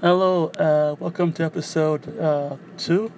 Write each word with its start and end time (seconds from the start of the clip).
Hello, 0.00 0.46
uh, 0.50 0.94
welcome 1.00 1.32
to 1.32 1.42
episode 1.42 2.16
uh, 2.20 2.56
two. 2.76 3.10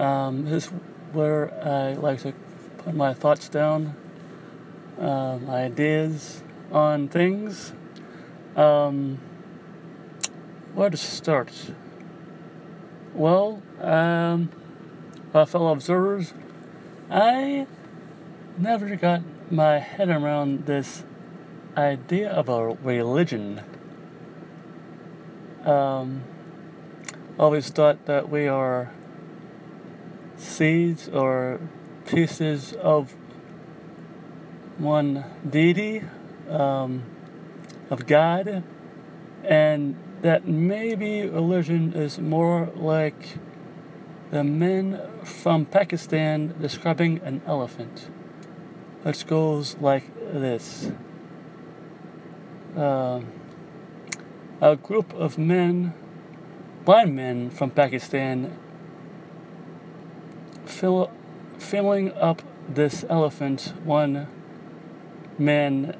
Um, 0.00 0.46
this 0.46 0.64
is 0.64 0.72
where 1.12 1.54
I 1.64 1.92
like 1.92 2.22
to 2.22 2.32
put 2.78 2.96
my 2.96 3.14
thoughts 3.14 3.48
down, 3.48 3.94
uh, 4.98 5.38
my 5.40 5.62
ideas 5.62 6.42
on 6.72 7.06
things. 7.06 7.72
Um, 8.56 9.20
where 10.74 10.90
to 10.90 10.96
start? 10.96 11.52
Well, 13.14 13.62
um, 13.80 14.50
uh, 15.32 15.44
fellow 15.44 15.70
observers, 15.70 16.34
I 17.12 17.68
never 18.58 18.96
got 18.96 19.22
my 19.52 19.78
head 19.78 20.08
around 20.08 20.66
this 20.66 21.04
idea 21.76 22.28
of 22.28 22.48
a 22.48 22.70
religion 22.82 23.62
um, 25.64 26.22
always 27.38 27.68
thought 27.70 28.06
that 28.06 28.28
we 28.28 28.48
are 28.48 28.92
seeds 30.36 31.08
or 31.08 31.60
pieces 32.06 32.72
of 32.74 33.14
one 34.78 35.24
deity, 35.48 36.02
um, 36.48 37.02
of 37.90 38.06
God, 38.06 38.62
and 39.44 39.96
that 40.22 40.46
maybe 40.46 41.26
religion 41.26 41.92
is 41.94 42.18
more 42.18 42.70
like 42.74 43.38
the 44.30 44.42
men 44.42 45.00
from 45.24 45.66
Pakistan 45.66 46.54
describing 46.60 47.20
an 47.24 47.42
elephant, 47.46 48.08
which 49.02 49.26
goes 49.26 49.76
like 49.80 50.14
this. 50.32 50.90
Um, 52.76 53.26
a 54.62 54.76
group 54.76 55.12
of 55.14 55.36
men, 55.36 55.92
blind 56.84 57.16
men 57.16 57.50
from 57.50 57.68
Pakistan, 57.68 58.56
fill, 60.64 61.10
filling 61.58 62.12
up 62.12 62.42
this 62.68 63.04
elephant. 63.10 63.74
One 63.82 64.28
man 65.36 65.96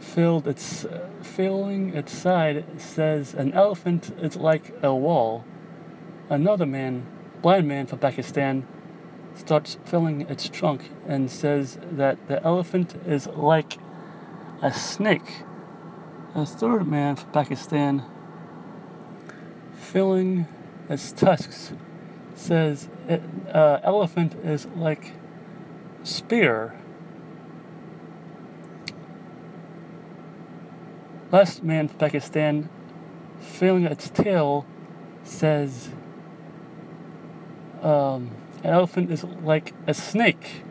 filled 0.00 0.48
its 0.48 0.86
filling 1.20 1.94
its 1.94 2.16
side 2.16 2.64
says 2.80 3.34
an 3.34 3.52
elephant 3.52 4.10
is 4.22 4.36
like 4.36 4.72
a 4.82 4.94
wall. 4.94 5.44
Another 6.30 6.64
man, 6.64 7.06
blind 7.42 7.68
man 7.68 7.86
from 7.86 7.98
Pakistan, 7.98 8.66
starts 9.34 9.76
filling 9.84 10.22
its 10.22 10.48
trunk 10.48 10.90
and 11.06 11.30
says 11.30 11.78
that 11.90 12.26
the 12.26 12.42
elephant 12.42 12.94
is 13.06 13.26
like 13.26 13.76
a 14.62 14.72
snake. 14.72 15.42
A 16.34 16.46
third 16.46 16.88
man 16.88 17.16
from 17.16 17.30
Pakistan, 17.30 18.02
filling 19.74 20.46
its 20.88 21.12
tusks, 21.12 21.74
says 22.34 22.88
it, 23.06 23.22
uh, 23.52 23.80
elephant 23.82 24.34
is 24.42 24.66
like 24.74 25.12
spear. 26.02 26.74
Last 31.30 31.62
man 31.62 31.88
from 31.88 31.98
Pakistan, 31.98 32.70
filling 33.38 33.84
its 33.84 34.08
tail, 34.08 34.64
says 35.24 35.90
um, 37.82 38.30
an 38.64 38.70
elephant 38.70 39.10
is 39.10 39.22
like 39.24 39.74
a 39.86 39.92
snake. 39.92 40.62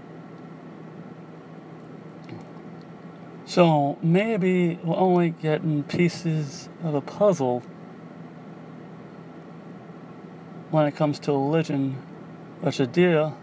So 3.52 3.98
maybe 4.02 4.80
we're 4.82 4.96
only 4.96 5.32
getting 5.32 5.84
pieces 5.84 6.70
of 6.86 6.96
a 6.96 7.02
puzzle 7.02 7.60
when 10.70 10.88
it 10.88 10.96
comes 10.96 11.20
to 11.20 11.34
religion, 11.34 12.02
is 12.64 12.80
deal, 12.88 13.38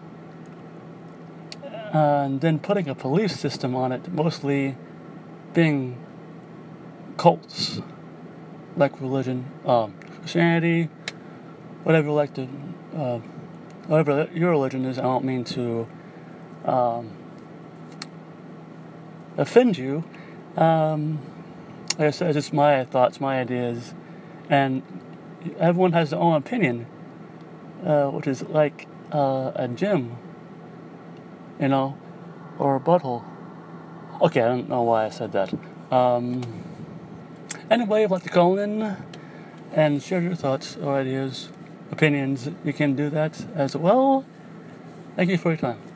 and 1.92 2.40
then 2.40 2.58
putting 2.58 2.88
a 2.88 2.94
belief 2.94 3.32
system 3.32 3.74
on 3.74 3.92
it, 3.92 4.10
mostly 4.10 4.76
being 5.52 6.02
cults 7.18 7.82
like 8.78 8.98
religion, 9.02 9.44
um, 9.66 9.92
Christianity, 10.20 10.88
whatever 11.82 12.06
you 12.06 12.14
like 12.14 12.32
to, 12.32 12.48
uh, 12.96 13.18
whatever 13.88 14.26
your 14.32 14.52
religion 14.52 14.86
is. 14.86 14.98
I 14.98 15.02
don't 15.02 15.26
mean 15.26 15.44
to. 15.44 15.86
Um, 16.64 17.10
offend 19.38 19.78
you, 19.78 20.04
um, 20.56 21.18
said, 21.96 22.22
it's 22.22 22.34
just 22.34 22.52
my 22.52 22.84
thoughts, 22.84 23.20
my 23.20 23.40
ideas, 23.40 23.94
and 24.50 24.82
everyone 25.58 25.92
has 25.92 26.10
their 26.10 26.18
own 26.18 26.34
opinion, 26.34 26.86
uh, 27.84 28.08
which 28.08 28.26
is 28.26 28.42
like 28.42 28.86
uh, 29.12 29.52
a 29.54 29.68
gym, 29.68 30.16
you 31.60 31.68
know, 31.68 31.96
or 32.58 32.76
a 32.76 32.80
butthole. 32.80 33.24
Okay, 34.20 34.42
I 34.42 34.48
don't 34.48 34.68
know 34.68 34.82
why 34.82 35.06
I 35.06 35.10
said 35.10 35.32
that. 35.32 35.54
Um, 35.92 36.42
anyway, 37.70 38.02
if 38.02 38.10
you'd 38.10 38.14
like 38.14 38.24
to 38.24 38.28
call 38.28 38.58
in 38.58 38.96
and 39.72 40.02
share 40.02 40.20
your 40.20 40.34
thoughts 40.34 40.76
or 40.76 40.96
ideas, 40.96 41.50
opinions, 41.92 42.50
you 42.64 42.72
can 42.72 42.96
do 42.96 43.08
that 43.10 43.46
as 43.54 43.76
well. 43.76 44.24
Thank 45.16 45.30
you 45.30 45.38
for 45.38 45.50
your 45.50 45.58
time. 45.58 45.87